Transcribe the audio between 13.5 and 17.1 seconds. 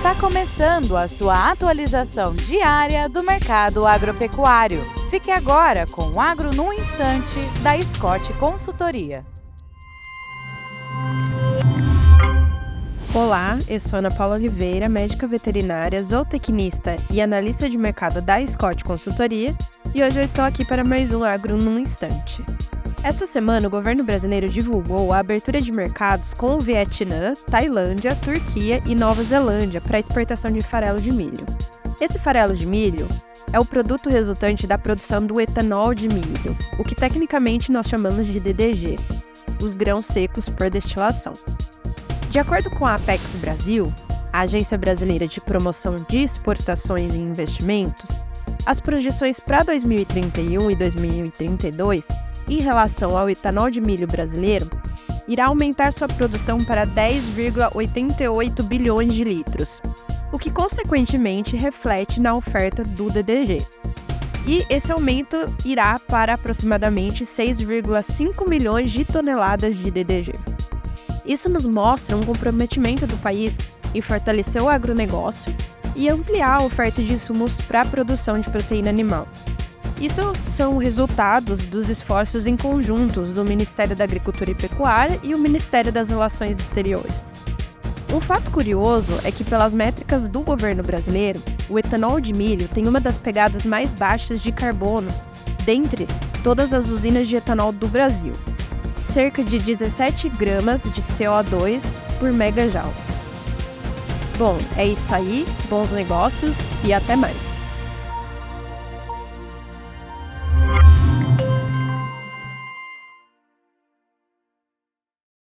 eu sou Ana Paula Oliveira, médica veterinária, zootecnista